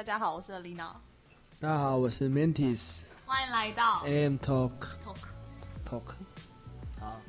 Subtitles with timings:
[0.00, 0.94] 大家好，我是 Lina，
[1.60, 4.70] 大家好，我是 Mantis 欢迎来到 AM Talk
[5.04, 5.18] Talk。
[5.86, 6.02] Talk。
[6.98, 7.20] 好，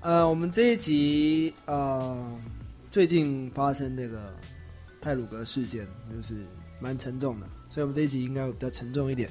[0.00, 2.40] 呃，我们这一集呃，
[2.90, 4.34] 最近发生那个
[4.98, 6.46] 泰鲁格事件，就是
[6.80, 9.28] 蛮沉重的，所以我们这一集应该会比较沉重一点。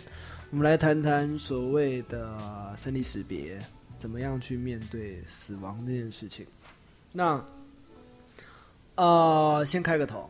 [0.52, 3.60] 我们来谈谈所谓的生离死别，
[3.98, 6.46] 怎么样去面对死亡这件事情。
[7.12, 7.44] 那
[8.94, 10.30] 呃，先开个头，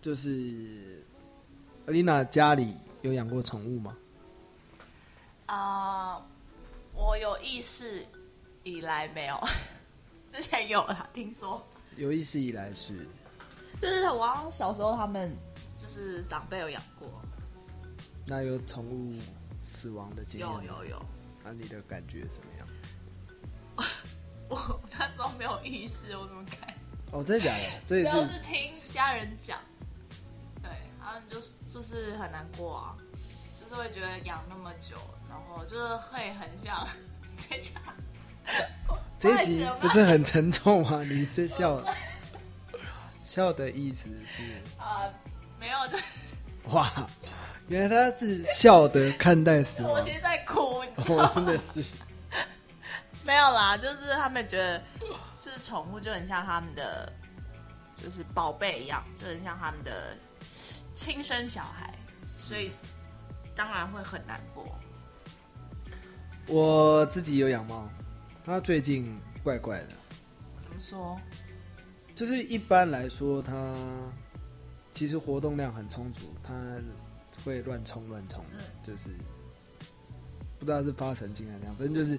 [0.00, 1.01] 就是
[1.86, 3.96] 丽娜家里有养过宠物吗？
[5.46, 6.22] 啊、
[6.94, 8.06] 我有意识
[8.62, 9.38] 以来没有，
[10.30, 11.62] 之前有啦，听说，
[11.96, 13.06] 有意识以来是
[13.80, 15.30] 就是我好像小时候他们
[15.76, 17.08] 就是长辈有养过，
[18.26, 19.12] 那有宠物
[19.62, 20.48] 死亡的经验？
[20.48, 21.02] 有有有，
[21.44, 22.68] 那你的感觉怎么样？
[24.48, 26.74] 我那时候没有意识，我怎么敢？
[27.10, 27.68] 哦，真的假的？
[27.84, 29.71] 这也就是是听家人讲，对，
[31.12, 32.96] 他们就是就是很难过啊，
[33.60, 34.96] 就是会觉得养那么久，
[35.28, 36.86] 然后就是会很像，
[37.50, 37.80] 等一下，
[39.18, 41.02] 这一集不是很沉重吗？
[41.04, 41.82] 你这笑
[43.22, 44.42] 笑的意思是？
[44.80, 45.04] 啊、
[45.60, 46.04] 没有，就是
[46.70, 46.90] 哇，
[47.68, 49.92] 原来他是笑的看待死亡。
[49.92, 51.84] 我其，实在哭，我真的是。
[53.22, 54.82] 没有啦，就是他们觉得，
[55.38, 57.12] 就是宠物就很像他们的，
[57.94, 60.16] 就是宝贝一样，就很像他们的
[60.94, 61.94] 亲生小孩，
[62.36, 62.70] 所以
[63.54, 64.78] 当然会很难过。
[66.46, 67.88] 我自己有养猫，
[68.44, 69.88] 它最近怪怪的，
[70.58, 71.18] 怎么说？
[72.14, 73.74] 就是一般来说它
[74.92, 76.52] 其实活动量很充足，它
[77.44, 79.08] 会乱冲乱冲的，就是
[80.58, 82.18] 不知道是发神经还是怎样，反正就是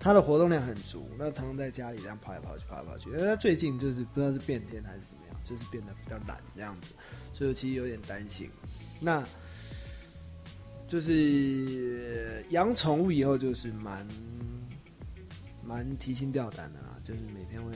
[0.00, 3.10] 它的活动量很足，那常常在家里这样跑来跑去，跑来跑去。
[3.12, 6.88] 它最近就是不知道是变天还是怎么样，就是变得比较懒这样子，
[7.32, 8.50] 所以我其实有点担心。
[9.00, 9.24] 那
[10.88, 14.06] 就是养宠物以后就是蛮
[15.62, 17.72] 蛮提心吊胆的啦，就是每天会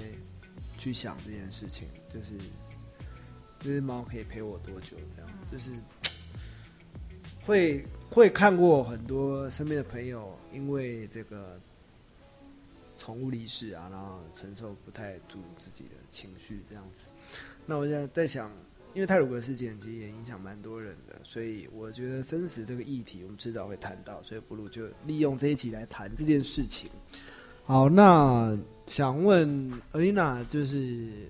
[0.76, 2.36] 去想这件事情，就是
[3.58, 5.72] 这只猫可以陪我多久这样，就是
[7.42, 11.60] 会会看过很多身边的朋友因为这个
[12.98, 17.08] 宠物离世啊，然后承受不太住自己的情绪这样子。
[17.64, 18.50] 那我现在在想，
[18.92, 26.90] 因为泰鲁格事件其实也影响蛮多人的，所以我觉得生死这个议题我们迟早会谈到，所以不如就利用这一集来谈这件事情。
[27.64, 31.28] 好，那想问 Alina，就是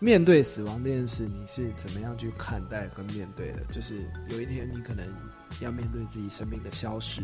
[0.00, 3.64] 面对死亡这件事，你是怎么样去看待跟面对的？
[3.72, 5.08] 就是有一天你可能
[5.60, 7.22] 要面对自己生命的消逝，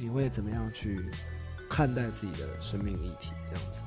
[0.00, 1.10] 你会怎么样去
[1.70, 3.32] 看待自己的生命议题？
[3.48, 3.80] 这样子，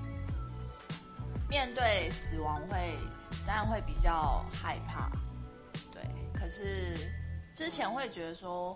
[1.49, 2.97] 面对死亡会，
[3.45, 5.11] 当然会比较害怕，
[5.91, 6.01] 对。
[6.33, 6.95] 可是
[7.53, 8.75] 之前会觉得说，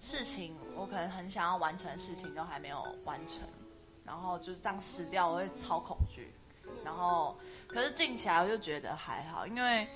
[0.00, 3.48] 事情我可能很想要完成的事情都还没有完成，
[4.04, 6.30] 然后就是这样死掉，我会超恐惧。
[6.84, 7.38] 然后，
[7.68, 9.86] 可是静起来我就觉得还好，因为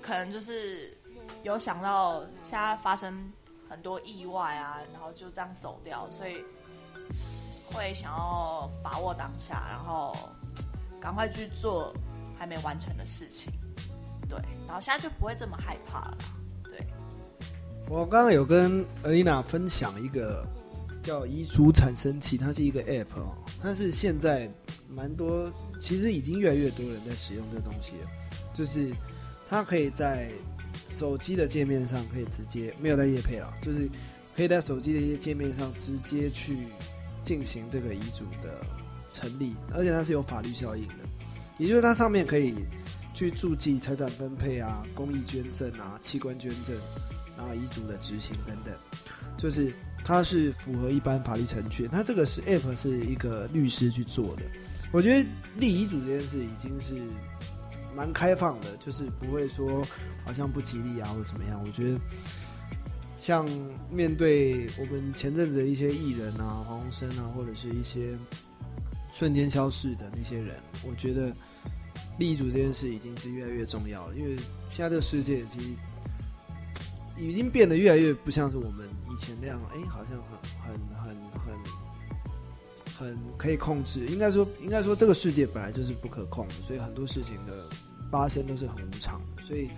[0.00, 0.96] 可能就是
[1.42, 3.32] 有想到现在发生
[3.68, 6.44] 很多意外啊，然后就这样走掉，所以
[7.72, 10.14] 会想要把握当下，然后
[11.00, 11.94] 赶快去做
[12.38, 13.52] 还没完成的事情。
[14.28, 16.18] 对，然后现在就不会这么害怕了。
[16.68, 16.86] 对，
[17.88, 20.46] 我刚刚有跟尔丽娜分享一个
[21.02, 24.50] 叫遗嘱产生器，它是一个 App 哦，它是现在
[24.88, 25.50] 蛮多，
[25.80, 28.10] 其实已经越来越多人在使用这东西了，
[28.52, 28.92] 就是
[29.48, 30.30] 它可以在
[30.88, 33.88] 手机的界面上可以直接没有在夜配了，就是
[34.36, 36.68] 可以在手机的一些界面上直接去
[37.28, 38.64] 进行这个遗嘱的
[39.10, 40.94] 成立，而且它是有法律效应的，
[41.58, 42.54] 也就是它上面可以
[43.12, 46.74] 去注记财产分配啊、公益捐赠啊、器官捐赠。
[47.36, 48.74] 然后遗嘱的执行等等，
[49.36, 49.72] 就是
[50.04, 51.86] 它是符合一般法律程序。
[51.86, 54.42] 它这个是 app 是一个律师去做的，
[54.90, 57.00] 我觉得立遗嘱这件事已经是
[57.94, 59.86] 蛮开放的，就是不会说
[60.24, 61.62] 好像不吉利啊或怎么样。
[61.64, 62.00] 我觉得
[63.20, 63.48] 像
[63.90, 68.16] 面对我们前阵子的一些艺人啊、黄鸿升啊，或者是一些
[69.12, 70.54] 瞬间消逝的那些人，
[70.88, 71.32] 我觉得
[72.18, 74.36] 立遗嘱这件事已经是越来越重要了，因为
[74.70, 75.66] 现在这个世界其实。
[77.20, 80.16] 已经变得越来越不像是我们以前那样，哎、好像
[80.62, 81.10] 很很
[81.42, 81.52] 很
[82.94, 84.06] 很很可以控制。
[84.06, 87.68] 应该说，应该说这个世界本来就是不可控的，所以很多事情的
[88.08, 89.20] 发生都是很无常。
[89.44, 89.68] 所以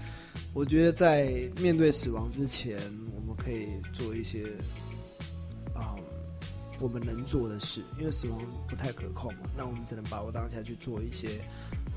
[0.53, 2.79] 我觉得在面对死亡之前，
[3.43, 4.53] 可以做一些
[5.75, 5.97] 啊、
[6.79, 8.39] 我们能做的事，因为死亡
[8.69, 11.41] 不太可控嘛，那我们只能把握当下去做一些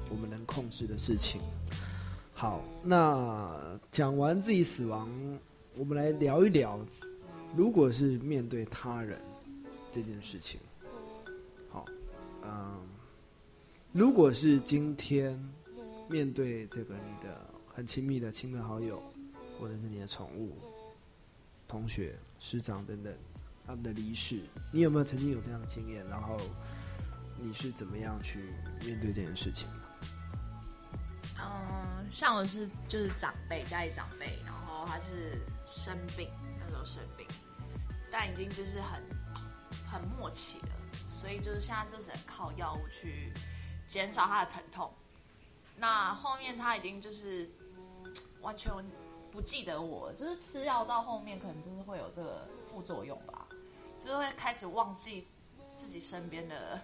[0.10, 1.42] 我们能控制的事情。
[2.34, 5.10] 好，那讲完自己死亡，
[5.76, 6.80] 我们来聊一聊，
[7.56, 9.20] 如果是面对他人
[9.92, 10.60] 这件事情。
[11.70, 11.86] 好，
[12.44, 12.80] 嗯，
[13.92, 15.38] 如果是今天
[16.10, 19.02] 面对这个你的很亲密的亲朋好友，
[19.60, 20.58] 或者是你的宠物、
[21.74, 23.12] 同学、师长等等
[23.66, 24.40] 他们的离世，
[24.72, 26.06] 你有没有曾经有这样的经验？
[26.08, 26.40] 然后
[27.40, 28.54] 你是怎么样去
[28.86, 29.68] 面对这件事情？
[31.36, 36.30] 嗯，像我是就是长辈家里长辈，然后他是生病，
[36.60, 37.26] 那时候生病，
[38.12, 39.02] 但已经就是很
[39.92, 40.70] 很默契了，
[41.10, 43.34] 所以就是现在就是靠药物去
[43.88, 44.94] 减少他的疼痛。
[45.76, 47.50] 那后面他已经就是
[48.42, 48.72] 完全
[49.34, 53.48] 不记得我，就是吃药到后面可能就是会有这个副作用吧，
[53.98, 55.28] 就是会开始忘记
[55.74, 56.80] 自己身边的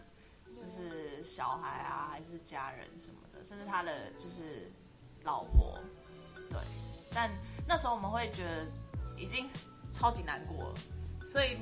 [0.56, 4.72] 就是小孩啊，还是家人什么的，甚至他的就是
[5.22, 5.78] 老婆，
[6.50, 6.60] 对。
[7.14, 7.30] 但
[7.68, 8.66] 那时候我们会觉得
[9.16, 9.48] 已经
[9.94, 10.76] 超级难过了，
[11.24, 11.60] 所以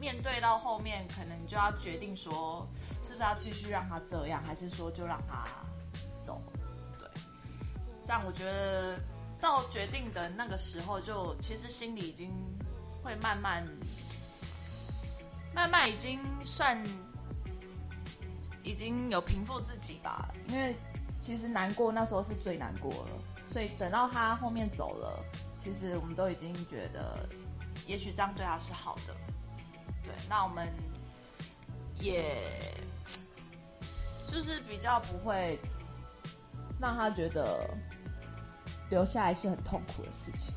[0.00, 2.66] 面对到后面，可能就要决定说，
[3.02, 5.46] 是不是要继续让他这样，还是说就让他
[6.18, 6.40] 走？
[6.98, 7.06] 对。
[8.06, 8.98] 但我觉得
[9.40, 12.30] 到决定的那个时候，就其实心里已经
[13.02, 13.66] 会慢慢、
[15.54, 16.80] 慢慢已经算
[18.62, 20.76] 已经有平复自己吧，因为
[21.22, 25.24] 其实难过那时候是最难过了，所以等到他后面走了，
[25.62, 27.26] 其实我们都已经觉得，
[27.86, 29.14] 也许这样对他是好的。
[30.02, 30.68] 对，那我们
[31.98, 32.60] 也
[34.26, 35.58] 就是比较不会
[36.80, 37.68] 让他觉得
[38.90, 40.52] 留下来是很痛苦的事情。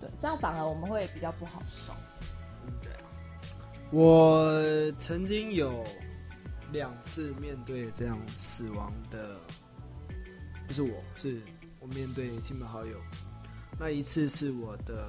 [0.00, 1.92] 对，这样反而我们会比较不好受。
[2.66, 3.04] 嗯对啊，
[3.90, 5.84] 我曾经有
[6.72, 9.36] 两次面对这样死亡的，
[10.66, 11.40] 不是我是
[11.78, 12.96] 我面对亲朋好友。
[13.78, 15.08] 那一次是我的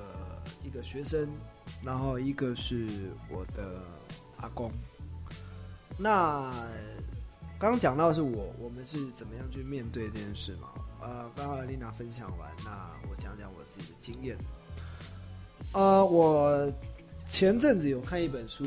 [0.64, 1.30] 一个学生，
[1.84, 2.88] 然后一个是
[3.30, 3.82] 我的
[4.38, 4.72] 阿公。
[5.98, 6.52] 那
[7.60, 10.70] 刚刚讲到是我，我们是怎么样去面对这件事嘛？
[11.02, 14.38] 呃，刚刚丽娜分享完，那我讲讲我自己的经验。
[15.74, 16.72] 呃，我
[17.26, 18.66] 前阵子有看一本书，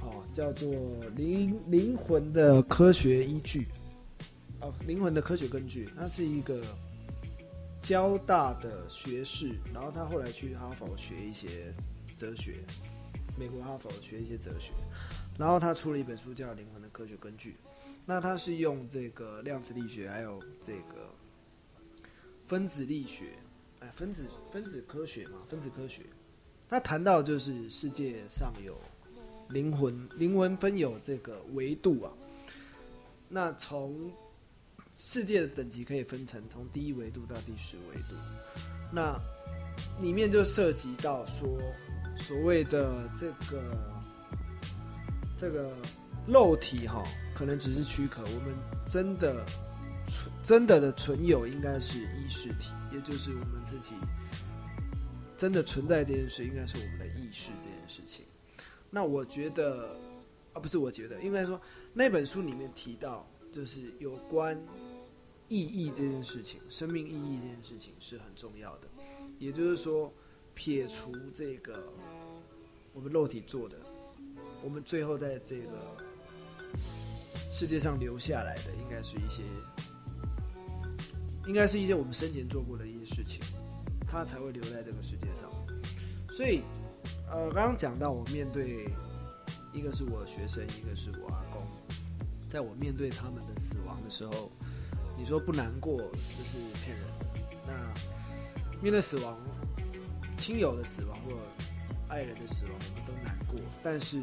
[0.00, 0.68] 哦，叫做
[1.14, 3.60] 《灵灵魂的科学依据》，
[4.60, 6.60] 哦，灵魂的科学根据，它是一个
[7.80, 11.72] 交大的学士，然后他后来去哈佛学一些
[12.16, 12.56] 哲学，
[13.38, 14.72] 美国哈佛学一些哲学，
[15.38, 17.50] 然后他出了一本书叫《灵魂的科学根据》，
[18.04, 21.08] 那他是用这个量子力学还有这个
[22.52, 23.30] 分子力学，
[23.80, 26.02] 哎，分子分子科学嘛，分子科学。
[26.68, 28.78] 他谈到就是世界上有
[29.48, 32.12] 灵魂，灵魂分有这个维度啊。
[33.26, 34.12] 那从
[34.98, 38.16] 世界的等级可以分成从第一维度到第十维度，
[38.92, 39.18] 那
[40.02, 41.58] 里面就涉及到说
[42.18, 43.62] 所谓的这个
[45.38, 45.74] 这个
[46.26, 47.02] 肉体哈，
[47.34, 48.54] 可能只是躯壳，我们
[48.90, 49.42] 真的
[50.42, 53.94] 真的的存有应该是意识体，也就是我们自己。
[55.36, 58.24] 真的存在这件事，应该是我们的意识这件事情。
[58.90, 59.96] 那我觉得，
[60.52, 61.60] 啊，不是我觉得，应该说
[61.92, 64.56] 那本书里面提到，就是有关
[65.48, 68.88] 意义这件事情，生命意义这件事情是很重要的。
[69.40, 70.12] 也就是说，
[70.54, 71.92] 撇除这个
[72.92, 73.76] 我们肉体做的，
[74.62, 75.96] 我们最后在这个
[77.50, 79.42] 世界上留下来的，应该是一些，
[81.46, 83.40] 应该是一些我们生前做过的一些事情。
[84.08, 85.50] 他才会留在这个世界上，
[86.30, 86.62] 所以，
[87.30, 88.86] 呃，刚刚讲到我面对
[89.72, 91.66] 一个是我学生，一个是我阿公，
[92.46, 94.52] 在我面对他们的死亡的时候，
[95.16, 97.06] 你说不难过就是骗人。
[97.66, 97.72] 那
[98.82, 99.34] 面对死亡，
[100.36, 101.32] 亲友的死亡或
[102.08, 103.58] 爱人的死亡，我们都难过。
[103.82, 104.20] 但是，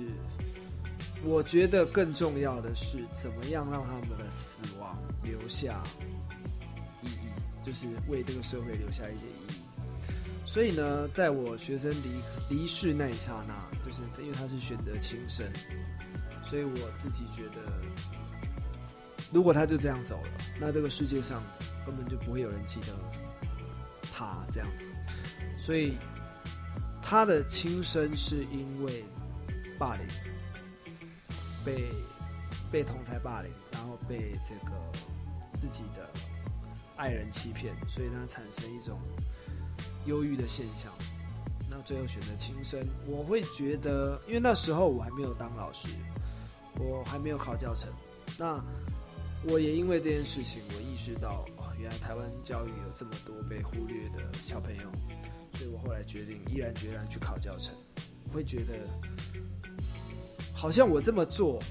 [1.23, 5.81] 我觉得更重要的是，怎么样让他们的死亡留下，
[7.63, 9.53] 就是为这个社会留下一些意义。
[10.45, 13.53] 所以呢，在我学生离离世那一刹那，
[13.85, 15.45] 就是因为他是选择轻生，
[16.43, 17.61] 所以我自己觉得，
[19.31, 21.43] 如果他就这样走了，那这个世界上
[21.85, 22.87] 根本就不会有人记得
[24.11, 24.85] 他这样子。
[25.61, 25.97] 所以
[26.99, 29.05] 他的轻生是因为
[29.77, 30.07] 霸凌，
[31.63, 31.85] 被
[32.71, 34.71] 被同才霸凌，然后被这个
[35.59, 36.09] 自己的
[36.99, 38.99] 爱人欺骗，所以他产生一种。
[40.05, 40.91] 忧郁的现象，
[41.69, 42.79] 那最后选择轻生。
[43.05, 45.87] 我会觉得，因为那时候我还没有当老师，
[46.79, 47.89] 我还没有考教程。
[48.37, 48.63] 那
[49.47, 54.83] 我也因为这件事情，我意识到，哦，原来台湾教育有这么多被忽略的小朋友，
[55.53, 57.75] 所以我后来决定毅然决然去考教程。
[58.23, 58.73] 我会觉得，
[60.53, 61.61] 好像我这么做，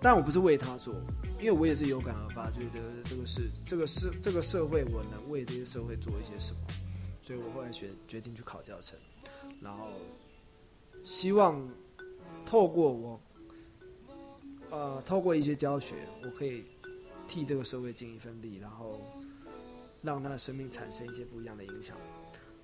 [0.00, 0.94] 但我不是为他做，
[1.38, 6.60] 因为我也是有感而发，觉得这个是这个是这个社会，我能为这些社会做一些什么，
[7.22, 8.98] 所以我后来决决定去考教程，
[9.60, 9.88] 然后
[11.04, 11.68] 希望
[12.46, 13.20] 透过我，
[14.70, 16.64] 呃，透过一些教学，我可以
[17.28, 19.00] 替这个社会尽一份力，然后
[20.00, 21.94] 让他的生命产生一些不一样的影响，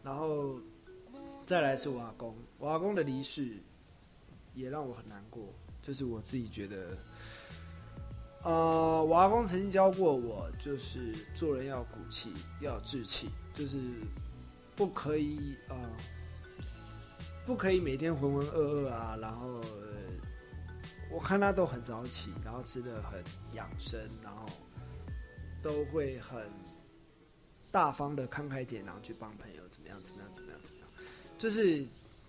[0.03, 0.59] 然后
[1.45, 3.59] 再来是我阿公，我阿公的离世
[4.55, 5.53] 也让我很难过，
[5.87, 6.99] 就是我自己觉得，
[8.43, 13.79] 呃，我阿公曾经教过我，就是做人要骨气，要有志气，就是
[14.75, 15.77] 不可以呃，
[17.45, 19.47] 不可以每天浑浑噩噩啊，然后。
[19.61, 19.87] 呃
[21.09, 24.45] 我看他都很早起，然后吃的很养生，然后
[25.63, 26.51] 都会很
[27.71, 30.89] 大方的慷慨解囊去帮朋友，怎么样怎么样怎么样怎么样，
[31.39, 31.87] 就是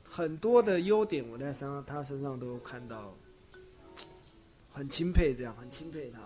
[0.08, 3.14] 很多的优点我在身上他身上都看到，
[4.78, 6.20] 很钦佩这样，很钦佩他。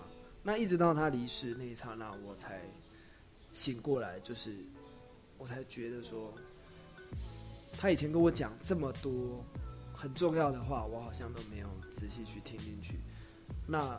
[0.44, 2.62] 那一直到他离世那一刹那，我才
[3.54, 4.54] 醒过来，就是
[5.38, 6.34] 我才觉得说，
[7.72, 9.42] 他以前跟我讲这么多
[9.94, 13.00] 很重要的话，我好像都没有仔细去听进去。
[13.66, 13.98] 那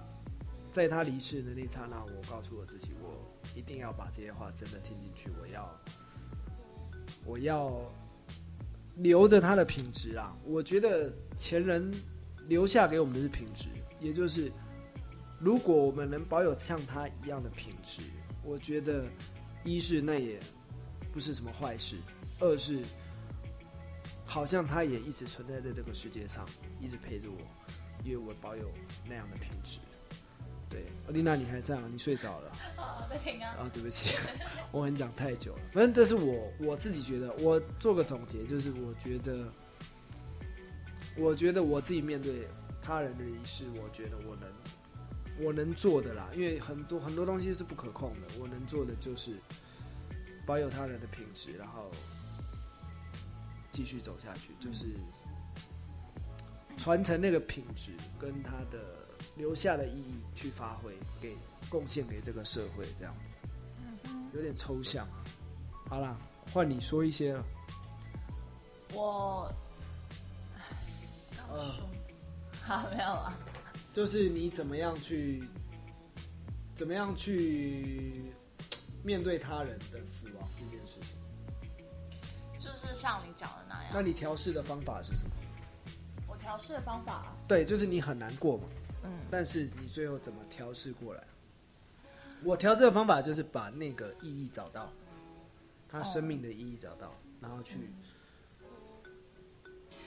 [0.71, 3.25] 在他离世的那一刹那，我告诉我自己，我
[3.57, 5.81] 一定要把这些话真的听进去，我要，
[7.25, 7.81] 我要
[8.97, 10.37] 留着他的品质啊！
[10.45, 11.91] 我觉得前人
[12.49, 13.69] 留下给我们的是品质，
[14.01, 14.51] 也就是
[15.39, 18.03] 如果我们能保有像他一样的品质，
[18.45, 19.05] 我觉得
[19.65, 20.39] 一是那也
[21.13, 21.97] 不是什么坏事，
[22.41, 22.81] 二是
[24.25, 26.47] 好像他也一直存在在这个世界上，
[26.81, 27.39] 一直陪着我，
[28.05, 28.71] 因为我保有
[29.09, 29.79] 那样的品质。
[30.71, 31.87] 对，丽娜，你还在吗？
[31.93, 32.51] 你睡着了？
[32.83, 34.17] 啊，对不起，
[34.71, 35.61] 我很讲太久了。
[35.71, 39.53] 反正这是我我自己觉得，我做个总结，就是我觉得，
[41.17, 42.49] 我觉得我自己面对
[42.81, 49.37] 他人的离世，我觉得我能我能做的啦，因为很多很多东西是不可控的，我能做的就是
[50.47, 51.91] 保有他人的品质，然后
[53.71, 54.87] 继续走下去，就是
[56.77, 58.79] 传承那个品质跟他的
[59.37, 61.37] 留下的意义去发挥，给
[61.69, 64.11] 贡献给这个社会，这样子。
[64.35, 65.07] 有点抽象。
[65.89, 66.17] 好啦，
[66.53, 67.45] 换你说一些了。
[68.95, 69.53] 我，
[71.57, 71.89] 刚说，
[72.63, 73.37] 好没有啊。
[73.93, 75.45] 就是你怎么样去，
[76.75, 78.33] 怎么样去
[79.05, 81.17] 面对他人的死亡这件事情？
[82.59, 83.93] 就是像你讲的那样。
[83.93, 85.31] 那你调试的方法是什么？
[86.27, 88.65] 我调试的方法，对，就是你很难过嘛，
[89.05, 91.23] 嗯，但是你最后怎么调试过来？
[92.43, 94.91] 我调试的方法就是把那个意义找到，
[95.89, 97.77] 他生命的意义找到，然后去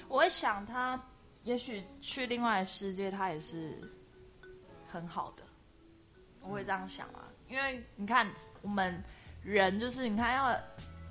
[0.08, 1.02] 我会想他，
[1.46, 3.80] 也许去另外的世界，他也是
[4.92, 5.44] 很好的。
[6.42, 8.28] 我会这样想啊，因为你看
[8.62, 9.02] 我们
[9.44, 10.60] 人就是你看要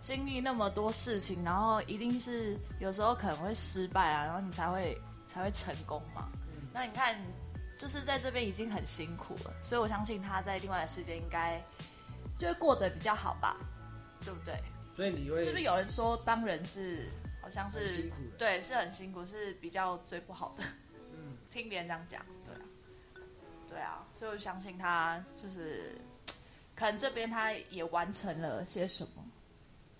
[0.02, 4.98] 经历那么多事情，然后一定是有时候可能会失败啊，然后你才会
[5.28, 6.28] 才会成功嘛。
[6.72, 7.16] 那你看，
[7.78, 11.62] 就是在这边已经很辛苦了，所以我相信他在另外的世界应该
[12.36, 13.56] 就会过得比较好吧，
[14.24, 14.60] 对不对？
[14.96, 17.08] 所以你会是不是有人说当人是
[17.44, 20.64] 好像是对，是很辛苦，是比较最不好的。
[21.12, 22.60] 嗯 听别人这样讲，对啊，
[23.68, 25.94] 对啊，所以我相信他就是
[26.74, 29.22] 可能这边他也完成了些什么，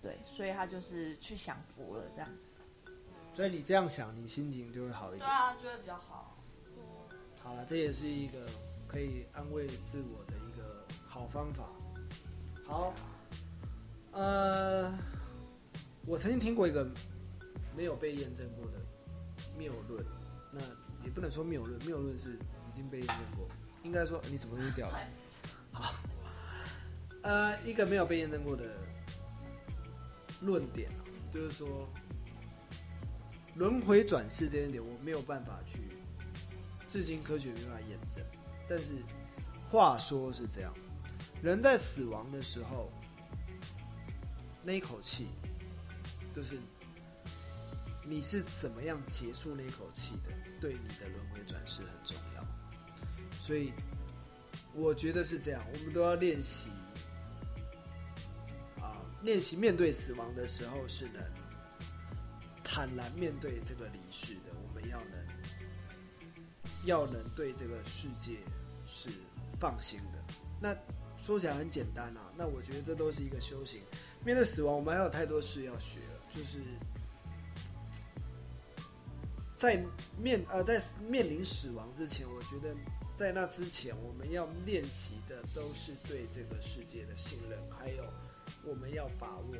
[0.01, 2.91] 对，所以他就是去享福了这样子。
[3.35, 5.19] 所以你这样想，你心情就会好一点。
[5.19, 6.35] 对啊，就会比较好。
[7.43, 8.43] 好了，这也是一个
[8.87, 11.69] 可以安慰自我的一个好方法。
[12.65, 12.91] 好，
[14.13, 14.97] 呃，
[16.07, 16.83] 我曾经听过一个
[17.75, 18.79] 没有被验证过的
[19.57, 20.05] 谬论，
[20.51, 20.61] 那
[21.03, 23.47] 也不能说谬论，谬论是已经被验证过，
[23.83, 24.99] 应该说你什么东西掉了？
[25.71, 25.93] 好，
[27.23, 28.63] 呃，一个没有被验证过的
[30.41, 31.01] 论点啊，
[31.31, 31.87] 就是说
[33.55, 35.79] 轮回转世这一点，我没有办法去。
[36.87, 38.23] 至今科学没办法验证，
[38.69, 38.95] 但是
[39.69, 40.73] 话说是这样：
[41.41, 42.89] 人在死亡的时候，
[44.63, 45.27] 那一口气，
[46.33, 46.57] 就是
[48.07, 50.31] 你是怎么样结束那口气的，
[50.61, 52.45] 对你的轮回转世很重要。
[53.41, 53.73] 所以
[54.73, 56.69] 我觉得是这样，我们都要练习
[58.79, 61.21] 啊，练习面对死亡的时候是能
[62.63, 65.25] 坦然面对这个离世的，我们要能。
[66.83, 68.37] 要能对这个世界
[68.87, 69.09] 是
[69.59, 70.35] 放心的。
[70.61, 70.77] 那
[71.19, 73.81] 说起来很简单啊，那我觉得这都是一个修行。
[74.23, 76.59] 面对死亡，我们还有太多事要学了，就是
[79.57, 79.83] 在
[80.17, 82.75] 面呃在面临死亡之前，我觉得
[83.15, 88.03] 在那之前，我们要练习的都是对这个世界的信任，还有
[88.63, 89.55] 我们要把握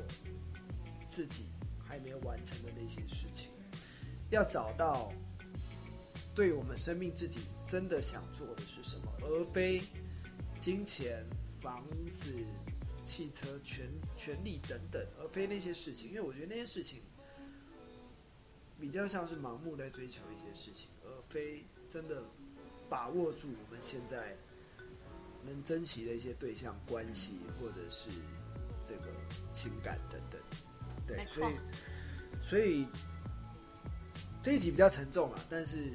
[1.08, 1.46] 自己
[1.82, 3.50] 还没有完成的那些事情，
[4.30, 5.12] 要找到
[6.34, 9.82] 对我们生命自己真的想做的是什么，而非
[10.58, 11.24] 金钱、
[11.62, 12.34] 房子、
[13.02, 16.08] 汽车、权权利等等，而非那些事情。
[16.08, 17.00] 因为我觉得那些事情
[18.80, 22.22] 比较像是盲目在追求一些事情，而非真的
[22.88, 24.36] 把握住我们现在
[25.44, 28.10] 能珍惜的一些对象关系，或者是
[28.84, 29.06] 这个
[29.52, 30.40] 情感等等。
[31.06, 31.56] 对所以
[32.42, 32.86] 所以
[34.42, 35.92] 这一集比较沉重啊，但是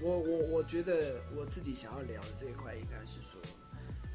[0.00, 3.40] 我我我觉得我自己想要聊的这一块，应该是说，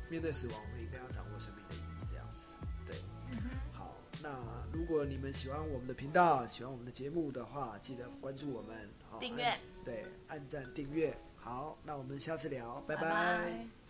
[0.10, 1.62] 面对死亡，我们应该要掌握生命的意义，这样子。
[1.62, 1.63] 对，好，
[4.24, 9.54] 那如果你们喜欢我们的频道，喜欢我们的节目的话，记得关注我们，好订阅。
[9.84, 11.14] 对，按赞订阅。
[11.36, 12.96] 好，那我们下次聊，拜。
[12.96, 13.83] 拜拜